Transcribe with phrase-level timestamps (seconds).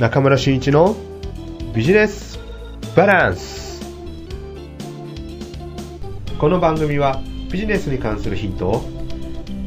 [0.00, 0.96] 中村俊一の
[1.74, 2.38] ビジネス
[2.96, 3.82] バランス。
[6.38, 7.20] この番組は
[7.52, 8.78] ビジネスに関するヒントを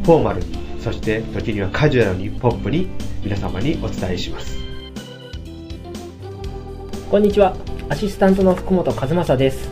[0.04, 0.42] フォーマル
[0.80, 2.88] そして時にはカジュアルにポップに
[3.24, 4.58] 皆様にお伝えします。
[7.12, 7.56] こんにちは。
[7.90, 9.70] アシスタントの福本和正です、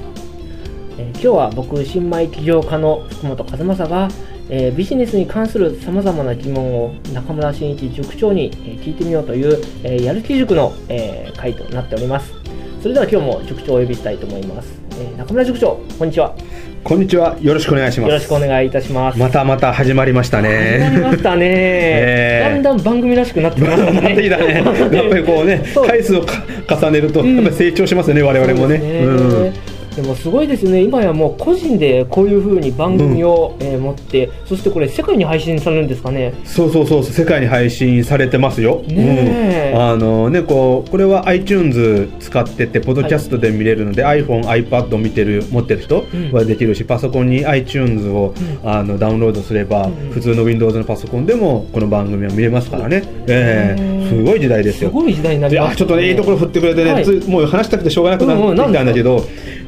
[0.99, 4.09] えー今日は僕新米起業家の福本和正が、
[4.53, 12.33] えービジネスに関するさまざまな疑問を中村真一塾長に、えー聞いてみようという、えーやる気塾の、えー回となっております
[12.81, 16.35] それでは今日も塾長をお呼びしたいと思います、えー中村塾長こんにちは
[16.83, 17.37] こんにちは。
[17.39, 18.09] よろしくお願いします。
[18.09, 20.49] よろしくお願いいたしますまたまた始まりました始ま
[20.89, 20.99] りね。
[20.99, 24.63] ましたね、 えーだんだん番組らしくなってきましたねなってきたね。
[24.91, 28.77] やっぱりこうね回数をか重ねると、うんやっぱり成長しますよね、我々もね。
[28.79, 29.60] そうですね
[30.01, 36.33] でもすごいですね、今やもう個人でこういうふうに番組を、えー持って、そしてこれ、世界に配信されるんですかね。
[36.43, 38.83] そうそうそう、世界に配信されてますよ。
[38.87, 39.73] ねえ。
[39.75, 39.81] うん。
[39.81, 46.31] あのね、こう、これは iTunes 使ってて、ポッドキャストで見れるので、iPhone、iPad を見てる、持ってる人うん。
[46.31, 48.69] はできるし、パソコンに iTunes を、うん。
[48.69, 50.11] あのダウンロードすれば、うん。
[50.11, 53.03] 普通の Windows のパソコンでも、この番組は見れますからね。
[53.27, 53.75] え。
[53.79, 54.89] えすごい時代ですすよ。
[54.89, 57.05] ごい時代になりいましたやちょっとね、いいところ振ってくれてね、はい。
[57.05, 59.23] つもう話したくてしょうがなくなってきたんだけど、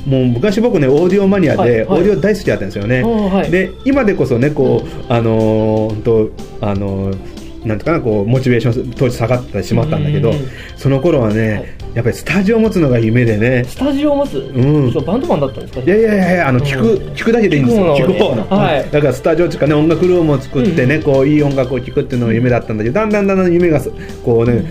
[0.06, 3.04] もう昔僕ね、オーディオマニアで、オーディオ大好きだったんですよね。
[3.50, 6.30] で、今でこそね、こう、あのーと、
[6.62, 7.18] あのー
[7.64, 10.38] なんていうかな、こう、モチベーション当時下がってしまったんだけどうん、
[10.76, 14.92] その頃はね、やっぱりスタジオを持つのが夢でね、スタジオを持つ、ん。
[14.92, 15.80] そうバンドマンだったんですか？
[15.80, 17.96] いやいやいやあの、聞く、うん聞くだけでいいんですよ。
[17.96, 18.46] 聞聞く方の。
[18.50, 18.86] はい。
[18.92, 23.90] だからスタジオっていうかね、音楽ルームを作ってね、こう、いい音楽を聴くっていうのが夢だったんだけど、だんだんだんだん夢がす、
[24.26, 24.66] こうね、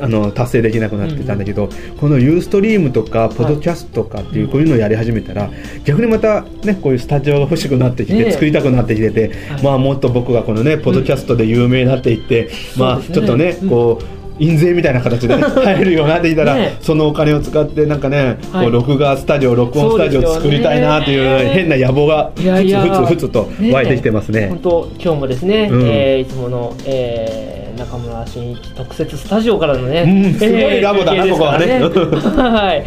[0.00, 1.68] あの、達成できなくなってたんだけど、
[1.98, 5.50] このユーストリームとか、ポッドキャストとかっていう、こういうのをやり始めたら、
[5.84, 13.14] 逆にまたね、こういうスタジオが欲しくなってきねて、作りたくなってきててはい、まあ、もっと僕がこのね、ポッドキャストで有名になっていって、まあ、そうですね。
[13.14, 18.64] ちょっとねうん、こう、印税みたいな形でね入るようになってきたら、ねそのお金を使ってなんかね、はい。
[18.64, 24.48] こう録画スタジオ録音スタジオを作りたいなという変な野望がふつふつふつと湧いてきてますね。
[24.48, 25.82] 本当、今日もですね、うん。
[25.88, 32.86] えーいつもの、えー中村真一特設スタジオからのね、うんすごいラボだな中継ですからここはい。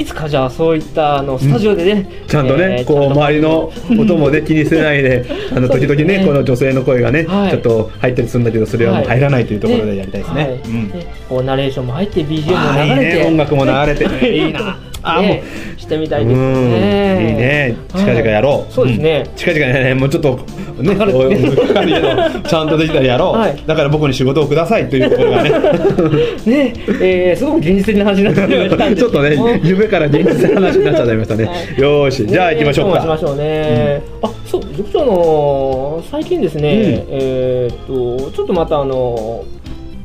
[0.00, 6.16] いつかじゃあそういったあのスタジオでね、ちゃんとね、えーこう周りの音もね気にせないであの時 そうですね。
[6.18, 7.50] 々ねこの女性の声がね、はい。
[7.50, 10.42] ちょっと入ったりするんだけどそれはもう入らないというところでやりたいですね。
[10.42, 13.16] はいうんねこうナレーションも入って BGM も流れて。
[13.16, 14.36] いいね音楽も流れて。
[14.36, 14.78] いいな。
[15.02, 15.22] あーもう。
[15.22, 15.42] ね
[15.76, 17.76] してみたいですうんねいいね。
[17.88, 19.26] 近々やろう、はいそうですね、ん。
[19.36, 20.40] 近々ねもうちょっと
[20.78, 21.12] ねかかる。
[22.48, 23.56] ちゃんとできたらやろう、はい。
[23.66, 25.50] だから僕に仕事をくださいというところがね。
[26.46, 26.72] ね
[27.02, 31.80] えーすごく現実的な話になってきましたちょっとね夢から現実の話になっちゃいましたね、はい。
[31.80, 36.72] よーしじゃあ行きましょうか、ね今日も行きましょうね、あそう塾長あの最近ですね、うん。
[37.10, 37.76] えーっ
[38.20, 39.44] とちょっとまたあの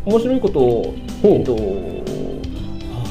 [0.06, 1.58] 面白いことをえっと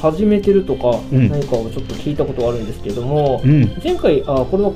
[0.00, 1.28] 始めてるとか、うん。
[1.28, 3.80] 何かをちょっと聞いたことがあるんですけれども、うん。
[3.82, 4.72] 前回あこれは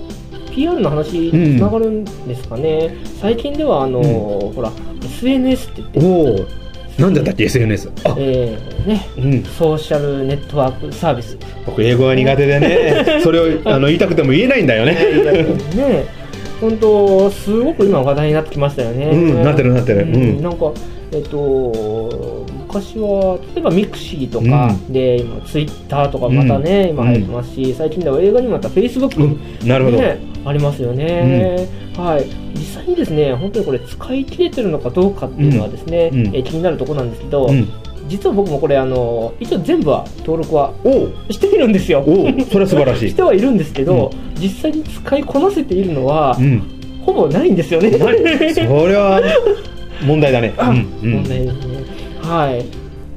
[0.52, 4.70] PR の話につながるんですかね、最近ではあの、うほら
[5.02, 6.62] SNS って言って、
[6.98, 9.08] なんだったっけ SNS あ、えーね。
[9.16, 11.38] うん、ソーシャルネットワークサービス。
[11.64, 13.20] 僕英語が苦手でね。
[13.24, 14.92] それをあの言いたくても言えないんだよね。
[15.74, 16.04] ね。
[16.60, 19.06] 本当すごく今話題になってきましたよね。
[19.06, 20.02] うんなってるなってる。
[20.02, 20.42] うん。
[20.42, 20.70] なんか
[21.12, 26.90] えっと昔は例えばミクシーとか、で今ツイッターとかまたね、うん。
[26.90, 29.68] 今流行ってますし、最近では映画にもまたフェイスブック、うん。
[29.68, 32.24] なるほど、ね、ありますよね、はい。
[32.58, 36.26] 実際にですね本当にこれ使い切れてるのかどうかっていうのはですね、うん。
[36.26, 36.34] うん。
[36.34, 37.68] えー気になるところなんですけど、うん、
[38.08, 40.72] 実は僕もこれあの一応全部は登録は
[41.28, 42.02] しているんですよ。
[42.50, 43.10] それは素晴らしい。
[43.12, 46.62] してはいるんですけど、実際に使いこなせているのは、うん。
[47.04, 47.90] ほぼないんですよね。
[47.90, 49.20] それは
[50.04, 50.54] 問題だね。
[50.56, 51.12] あうんうん。
[51.12, 51.84] 問題ですね。
[52.22, 52.64] はい。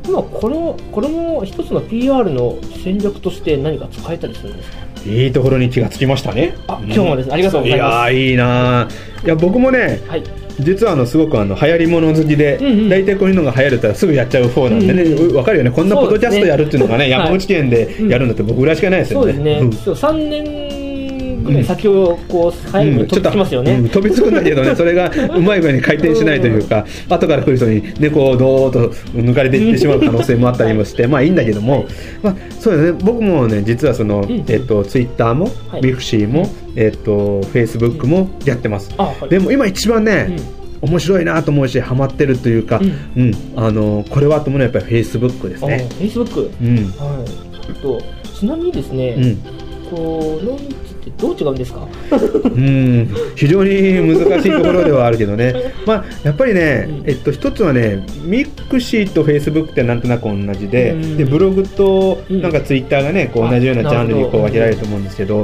[0.08, 4.78] 今これもこれも一つの PR の戦略として何か使えたりするんですか？
[5.08, 6.56] いいところに気がつきましたね。
[6.68, 7.34] あ今日もです。
[7.34, 8.14] ありがとうございます。
[8.14, 9.26] いやーいいなー。
[9.26, 10.24] いや僕もねはい。
[10.60, 12.90] 実はあのすごくあの流行り物好きで、うんうん。
[12.90, 15.36] 大体こういうのが流行るったらすぐやっちゃう方なんでね、うんうん。
[15.36, 15.72] わかるよね。
[15.72, 17.10] こんなポッドキャストやるっていうのがねね。
[17.10, 19.34] 山口県でやるんだって僕ぐらいしかないですよね。
[19.34, 19.60] そうですね。
[19.60, 19.74] うん。
[19.74, 20.65] そう三年
[21.46, 23.74] ぐらい先をこう早めに飛びつきますよね。
[23.74, 31.86] うん飛びつくんだけどね、それが うまい具合に回転しないというか、後から来る人に猫をどーっと抜かれていってしまう可能性もあったりもして、まあいいんだけども、
[32.22, 38.92] まあ、そうですね、僕もね、実はその、んえっと、ツイッターもはい、ビクシーも、えっと、フェイスブックもやってます。
[38.98, 45.88] あはいでも今一番ね、うん面白いなと思うし、ハマってるというか、ううん、あの、これはと思うのはやっぱりフェイスブックですあ、ね。
[45.98, 46.52] フェイスブック。
[46.62, 46.76] うん。
[46.98, 47.74] はい。
[47.82, 48.02] と
[48.38, 49.38] ちなみにですね、うん。
[49.90, 50.46] こう
[51.10, 51.88] ってどう違うんですか？
[52.44, 53.72] うん非常に
[54.18, 55.54] 難しいところではあるけどね。
[55.86, 57.10] まあやっぱりね、うん。
[57.10, 61.18] えっと一つはねミクシーとフェイスブックってなんとなく同じで、うん。
[61.18, 62.42] でブログとうん。
[62.42, 65.44] なんかツイッターがねこうあ同じようなジャンルにこう分けられると思うんですけど、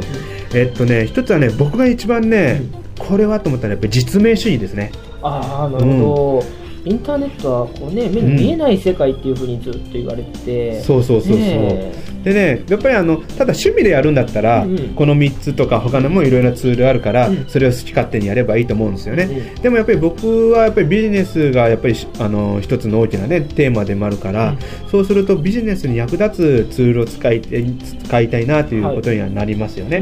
[0.53, 2.61] えっとね一つはね僕が一番ね、
[2.97, 4.91] これはと思ったらやっぱり実名主義ですね。
[5.23, 6.43] ああなるほ
[6.85, 11.91] ど、インターネットはこうね目に見えない世界っていうふうにずっと言われてて、そうそうそうそう、ね
[12.23, 14.95] でねやっぱりあのただ趣味でやるんだったら、うんうん。
[14.95, 17.45] この3つとか他のもいろいろなツールあるから、うん。
[17.47, 19.61] それを好き勝手にやればいいと思うんですよね、うん。
[19.61, 24.55] でもやっぱり僕はやっぱりビジネスがやっぱりしあの一つの大きなねテーマでもあるから、
[24.89, 30.01] そうするとビジネスに役立つツールを使い使いたいなということにはなりますよね、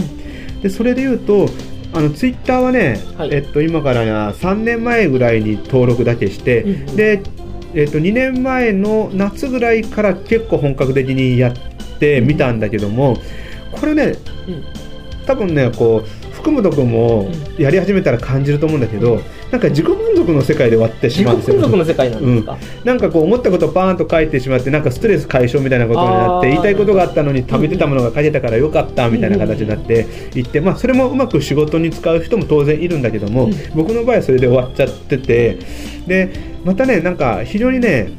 [0.62, 1.48] でそれで言うと
[1.94, 3.33] あのツイッターはね、はい。
[3.33, 6.95] えっと、今から3年前ぐらいに登録だけして、うんうん。
[6.95, 7.21] で、
[7.74, 11.78] えっと、2年前の夏ぐらいから結構本格的にやって
[12.21, 13.17] みたんだけども、
[13.71, 14.15] これね
[14.47, 14.63] うん。
[15.25, 17.29] 多分ねこう福本君も
[17.59, 19.19] やり始めたら感じると思うんだけど、
[19.51, 21.57] なんか自己満足の世界で終わってし自己まうんですよ。
[21.57, 33.53] 満足の世界なんですか、なんかこう思ったことをパーンと書いてしまってなんかストレス解消みたいなことになって言いたいことがあったのに食べてたものが書けたからよかったみたいな形になっていって、まあ、それもうまく仕事に使う人も当然いるんだけども、うん。
[33.75, 35.59] 僕の場合はそれで終わっちゃってて
[36.07, 36.31] で
[36.65, 38.09] またねなんか非常にね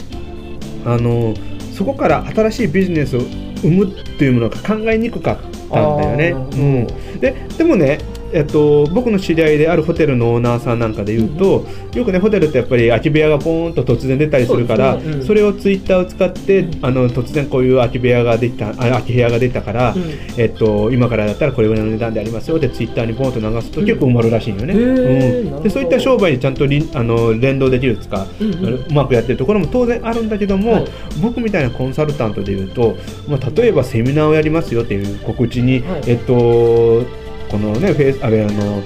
[0.84, 1.34] あの
[1.72, 3.20] そこから新しいビジネスを
[3.60, 5.36] 生むっていうものが考えにくかっ
[5.70, 6.30] たんだよね。
[6.30, 7.98] うん、ででもね
[8.32, 16.86] えっと、僕の知り合いであるホテルのオーナーさんなんかで言うと、よくねホテルってやっぱり空き部屋がポーンと突然出たりするからねうんれをツイッターを使って、うん。
[16.86, 20.02] あの突然こういう空き部屋ができたあ空き部屋ができたから、うん。
[20.36, 23.86] えっと、今からだったらこれぐらいの値段でありますよでツイッターにポーンと流すとうん。
[23.86, 25.62] 結構埋まるらしいよね、へーなるほど。
[25.62, 28.54] でそういった商売にちゃんとりあの連動できるつか、うん。
[28.54, 30.88] うんうまくやってるところも当然あるんだけども、はい。
[31.22, 32.96] 僕みたいなコンサルタントでいうと、
[33.28, 36.02] まあ、例えばセミナーをやりますよっていう告知に、はい。
[36.06, 37.04] えっと
[37.50, 38.82] このねフェイスあれあの、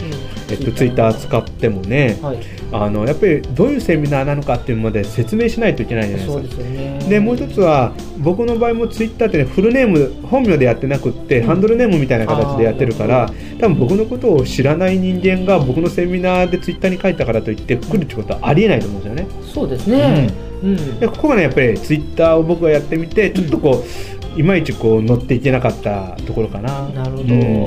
[0.50, 2.38] えっと、ツイッター使ってもね、はい、
[2.72, 6.62] あのやっぱりどういうセミナーなのかっていうのまで説明しないといけないじゃないですか。
[6.62, 6.98] でね。
[7.08, 11.46] でもう一つは僕の場合もツイッターってねフルネーム本名でやってなくって、うん。
[11.46, 13.30] ハンドルネームみたいな形でやってるからあ
[13.60, 19.26] 多分僕のことを知らない人間が僕のセミナーでツイッターに書いたからといって来るってことはありえないと思うんですよね。
[19.52, 20.32] そうですね、
[20.62, 21.00] うん。
[21.00, 26.88] でここがねやっぱりツイッターを僕がやってみてちょっとこう、いまいちこう乗っていけなかったところかな。
[26.88, 27.64] なるほど、うん。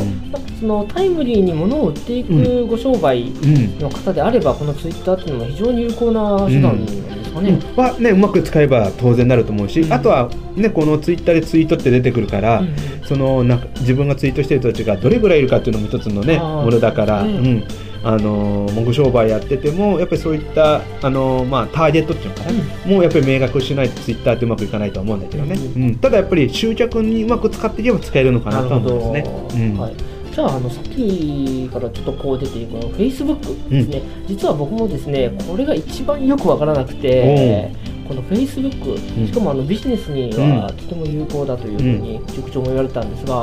[0.60, 7.60] そのタイムリーに物を売っていくご商売うんの方であれば、このツイッターっていうのは非常に有効な手段ですかね。
[7.76, 9.94] はね、うまく使えば当然なると思うし、うん。
[9.94, 12.76] あとは、ね、このツイッターでツイートって出てくるから、うん。
[13.04, 17.64] そのなんか自分がツイートしてる人たちがどれぐらいいるかっていうのも一つのねものだから、ううんん
[18.04, 25.96] あのー僕商売やっててもやっぱりそういった、あのーまあ、ターゲットっていうのかな、もうやっぱり明確しないとツイッターってうまくいかないとは思うんだけどね、ううん。
[25.96, 29.72] ただやっぱり集客にうまく使っていけば使えるのかなとは思うんですね。
[29.72, 29.80] うん。
[29.80, 29.96] はい、
[30.32, 37.72] じゃああのさっきからちょっとこう出ているこの Facebook ですね、実は僕もですねこれが一番よくわからなくて
[38.08, 39.28] この Facebook うん。
[39.28, 43.36] しかもあのビジネスにはとても有効だというふうに塾長も言われたんですが、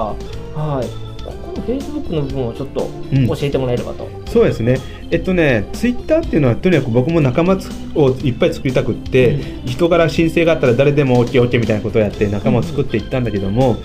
[0.54, 0.86] はい。
[1.24, 3.26] ここの Facebook の部分をちょっとうん。
[3.28, 4.80] 教えてもらえればと、そうですね。
[5.12, 7.56] えっとね、ツイッターっていうのはとにかく僕も仲間
[7.94, 13.76] をいっぱい作りたくって、人から申請があったら誰でも OKOK みたいなことをやって仲間を作っていったんだけども、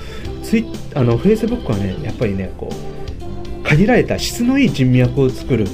[0.42, 0.66] ツイ
[0.96, 5.68] あの Facebook はね、やっぱりね、こう限られた質のいい人脈を作る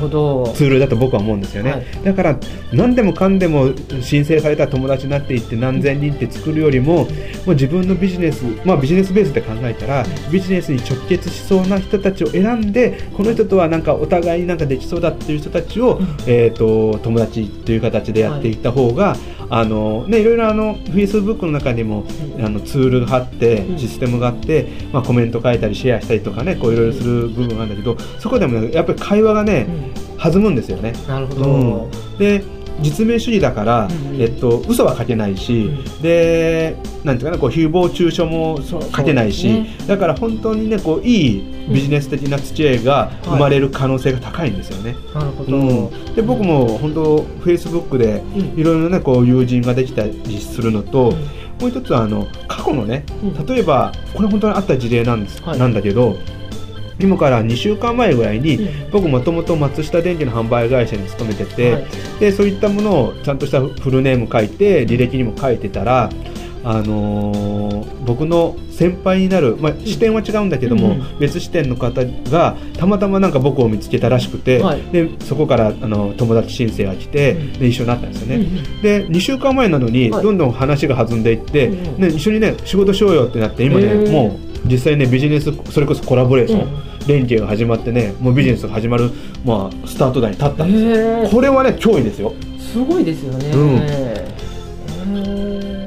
[0.00, 0.52] ほど。
[0.54, 1.84] ツールだと僕は思うんですよね、はい。
[2.04, 2.36] だから
[2.72, 3.70] 何でもかんでも
[4.00, 7.06] 申請された友達になっていって何千人って作るよりもも
[7.48, 19.16] う自分のビジネス、まあ、ビジネスベースで考えたらビジネスに直結しそうな人たちを選んでこの人とはなんかお互いになんかできそうだっていう人たちを、えー、と友達という形でやっていった方が、
[19.52, 22.04] あのね、いろいろあの Facebook の中にも
[22.38, 23.78] あのツールがあってうん。
[23.78, 30.10] システムがあって、まあ、コメント書いたりシェアしたりとかねこういろいろする部分があるんだけどそこでもねやっぱり会話がねうん。
[30.20, 30.92] 弾むんですよね。
[31.08, 32.18] なるほど、うん。
[32.18, 32.44] で
[32.82, 34.20] 実名主義だから、うん。
[34.20, 36.02] えっと嘘は書けないし、うん。
[36.02, 42.80] でなんていうかなこう誹謗中傷も書けないし、そうですだから本当にねこういいビジネス的な付き合い。
[42.80, 44.96] が生まれる可能性が高いんですよね。
[45.14, 48.60] なるほど、うん、で僕も本当フェイスブックでうん。
[48.60, 51.16] いろいろねこう友人ができたりするのと、うん。
[51.60, 53.46] もう一つはあの過去のねうん。
[53.46, 55.58] 例えばこれ本当にあった事例なんです、はい。
[55.58, 56.16] なんだけど
[57.00, 58.90] 今から2週間前ぐらいに、うん。
[58.90, 61.84] 僕もともと松下電器の販売会社に勤めてて、はい。
[62.20, 66.10] でそういったものをちゃんとしたフルネーム書いて履歴にも書いてたら、
[66.62, 71.18] あのー僕の先輩になる、まあ、視点は違うんだけども、うん。
[71.18, 74.82] 別視点の方がたまたまなんか僕を見つけたらしくて、はい。
[74.90, 77.52] でそこからあの友達申請が来て、うん。
[77.54, 78.36] で一緒になったんですよね。
[78.36, 80.22] うんで2週間前なのにはい。
[80.22, 82.00] どんどん話が弾んでいって、うんうん。
[82.00, 89.10] ね、一緒にね仕事しようよってなって今ね、もう実際ねビジネスそれこそコラボレーション、連携が始まってねもうビジネスが始まる、
[89.44, 92.32] まあ、スタート台に立ったんですよ、これはね脅威ですよ。
[92.58, 93.50] すごいですよね。
[93.50, 93.76] うん。
[93.76, 93.84] な
[95.22, 95.86] る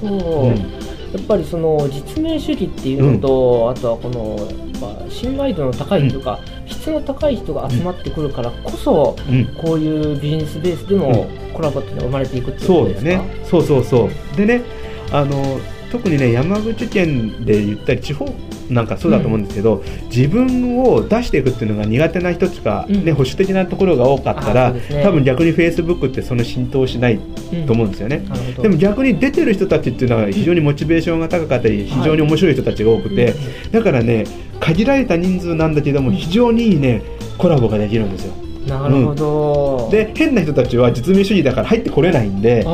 [0.00, 0.40] ほど。
[0.42, 0.56] うん。
[0.56, 9.46] やっぱりその実名主義っていうのと、あとはこのやっぱ信頼度の高いというか、質の高い人が集まってくるからこそ、うん。
[9.56, 13.10] こういうビジネスベースでのコラボっていうのが生まれていくっていうそことですか？
[13.10, 13.44] うだよね。
[13.44, 14.36] そうそうそう。
[14.36, 14.62] でね
[15.10, 18.26] あの特にね山口県で言ったり地方
[18.70, 19.82] なんかそうだと思うんですけど、
[20.14, 23.04] 自分を出していくっていうのが苦手な人とか、うん。
[23.04, 27.20] ね、保守的なところが多かったあら、多分逆にフェイスブックってその浸透しない
[27.52, 28.22] うんと思うんですよね、
[28.60, 33.34] でも逆に出てる人たちっていうのは非常にモチベーションが高かったり、非常に面白い人たちが多くて、
[33.70, 34.24] だからね
[34.60, 37.02] 限られた人数なんだけども非常にいいね
[37.38, 38.32] コラボができるんですよ
[38.68, 42.64] なるほど、で変な人たちは実名主義だから入ってこれないんで、うん、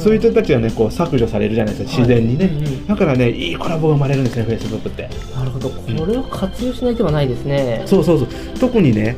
[0.00, 2.86] そういう人たちはねこう削除されるじゃないですか自然にね、はいうんうん。
[2.86, 5.08] だからねいいコラボが生まれるんですねフェイスブックって。
[5.34, 5.68] なるほど。
[5.68, 8.28] これを活用しない手はないですね、そうそうそう。
[8.58, 9.16] 特にね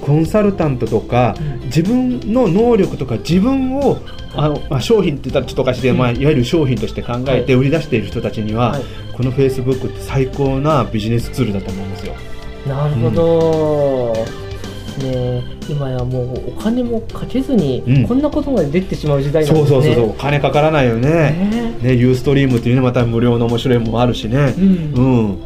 [0.00, 1.60] コンサルタントとかうん。
[1.66, 3.98] 自分の能力とか自分を
[4.34, 8.82] あの、まあ、商品って言ったらちょっとおかしいけど、まあ、いわゆる商品として考えて売り出している人たちには、はい。
[9.12, 12.14] このフェイスブックって最高なビジネスツールだと思うんですよ。
[12.66, 14.14] なるほど、
[14.98, 18.06] ね今やもうお金もかけずに、うん。
[18.06, 19.82] こんなことまでできてしまう時代なんそうですね。
[19.82, 21.10] そうそうそう金かからないよね。
[21.10, 21.74] ね。
[21.82, 24.54] ねユーストリームっていうねまた無料の面白いものもあるしね。
[24.58, 25.42] うん、なうん、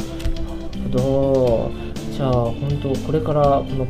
[0.93, 1.71] るほど
[2.13, 3.87] じゃあ本当これからこの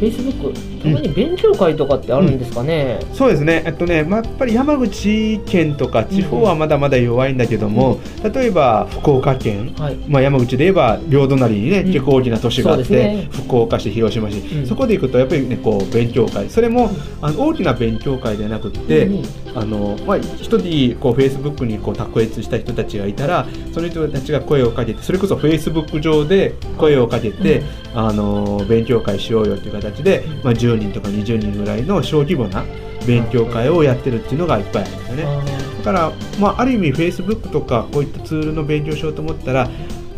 [0.00, 7.98] Facebook たまに勉強会とかってあるんですかね、そうですね、えっとね、まあ、やっぱり山口県とか地方はまだまだ弱いんだけども、
[8.34, 9.96] 例えば福岡県、はい。
[10.08, 11.92] まあ、山口で言えば両隣にね、うん。
[11.92, 13.28] 結構大きな都市があって、ね。
[13.32, 14.66] 福岡市、広島市、うん。
[14.66, 16.48] そこで行くとやっぱりねこう勉強会。
[16.48, 19.24] それもあの大きな勉強会ではなくって、うん。
[19.54, 27.66] あのまあ、一人こうフェイスブックにこう卓越した人たちがいたらその人たちが声をかけてそれこそフェイスブック上で声をかけて、うん。
[27.92, 32.64] あの勉強会しようよという形で、まあ、10人とか20人ぐらいの小規模な
[33.06, 35.24] 勉強会をやってるっていうのがいっぱいあるんですよね。
[35.24, 39.68] あだから、まあ、ある意味、フェイスブックとかこういったツールの勉強しようと思ったら、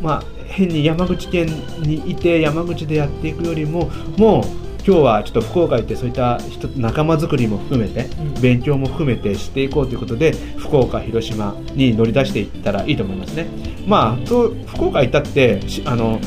[0.00, 1.46] まあ、変に山口県
[1.80, 4.44] にいて山口でやっていくよりももう
[4.84, 13.46] 今日はちょっと福岡行ってそういった人仲間作りも含めて、うん勉強も含めてしていこうということで福岡、広島に乗り出していったらいいと思いますね。
[13.86, 16.18] まあ、そう福岡行ったってしあの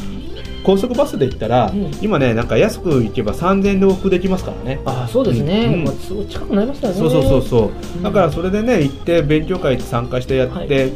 [0.66, 1.92] 高速バスで行ったら、うん。
[2.02, 4.82] 今ねなんか安く行けば3000円で往復できますからね。
[4.86, 5.84] あそうですね、うん。
[5.84, 7.00] まあ、すごい近くなりましたよね。
[7.00, 8.04] そうそうそうそう、うん。
[8.04, 10.92] だからそれでね行って勉強会参加してやって、はい。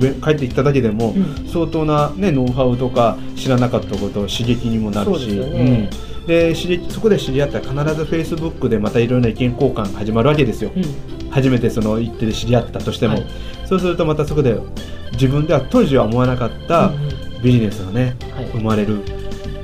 [0.00, 1.48] べ帰ってきただけでも、うん。
[1.48, 5.36] 相当な、ね、ノウハウとか知らなかったことを刺激にもなるし。
[5.36, 5.88] そね。
[6.22, 6.26] うん。
[6.26, 11.30] で刺激そこで知り合ったら必ずフェイスブックでまたいろいろな意見交換が始まるわけですよ、うん。
[11.30, 13.26] 初めてその行ってで知り合ったとしても、はい。
[13.66, 14.58] そうするとまたそこで
[15.12, 18.46] 自分では当時は思わなかったうんうんビジネスがね、はい。
[18.52, 19.02] 生まれる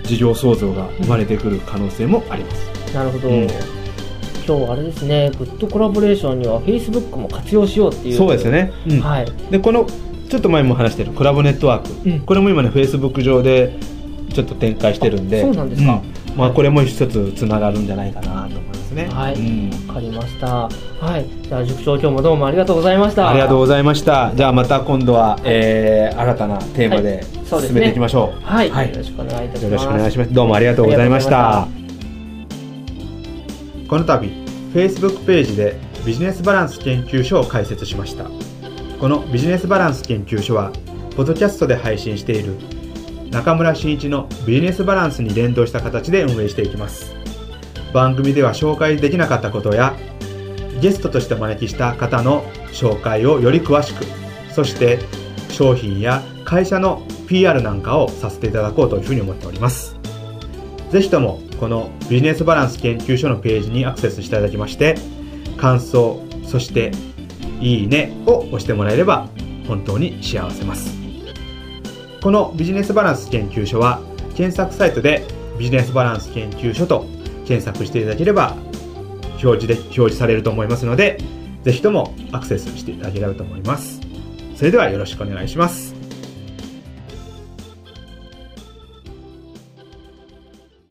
[0.04, 3.47] 事業創造が生まれてくる可能性もあります、なるほど、うん。
[4.47, 8.16] 今日あれですねグッドコラボレーションには Facebook も活用しようっていう。
[8.16, 9.00] そうですね、うん。
[9.00, 9.33] はい。
[9.50, 9.87] でこの
[10.28, 12.21] ちょっと前も話してるコラボネットワーク、うん。
[12.21, 13.76] これも今ねフェイスブック上で
[14.33, 15.40] ちょっと展開してるんで。
[15.40, 16.02] あそうなんですか。
[16.02, 16.37] うん。
[16.37, 18.45] まあ、これも一つつながるんじゃないかな
[18.96, 19.08] ね。
[19.12, 19.34] はい。
[19.34, 19.88] うん。
[19.88, 20.46] わかりました。
[20.46, 20.70] は
[21.18, 21.26] い。
[21.42, 23.30] じゃあ塾長今日もどうもありがとうございました。
[23.30, 24.32] ありがとうございました。
[24.34, 28.90] じゃあまた今度は、えー新たなテーマで進めていきましょう、はい、はい。
[28.90, 29.64] よろしくお願いいたします。
[29.64, 30.32] よろしくお願いします。
[30.32, 31.60] どうもありがとうございました。
[31.60, 31.68] あ
[33.88, 34.28] この度
[34.74, 38.24] Facebook ページでビジネスバランス研究所を開設しました。
[38.98, 40.72] このビジネスバランス研究所は
[41.16, 42.54] ポッドキャストで配信している
[43.30, 47.15] 中村真一のビジネスバランスに連動した形で運営していきます
[47.96, 49.96] 番組では紹介できなかったことや
[50.82, 54.04] ゲストとしてお招きした方の紹介をより詳しく
[54.52, 54.98] そして
[55.48, 59.96] 商品や会社の PR なんかをさせていただこうというふうに思っております。
[60.90, 64.96] ぜひともこのビジネスバランス研究所のページにアクセスしていただきまして
[65.56, 66.92] 感想そして
[67.62, 69.30] いいねを押してもらえれば
[69.66, 70.94] 本当に幸せます。
[72.22, 74.02] このビジネスバランス研究所は
[74.34, 75.24] 検索サイトで
[75.58, 77.15] ビジネスバランス研究所と
[77.46, 78.56] 検索していただければ
[79.42, 81.18] 表示で表示されると思いますので
[81.62, 84.00] ぜひともアクセスしていただければと思います。
[84.56, 85.86] それではよろしくお願いします。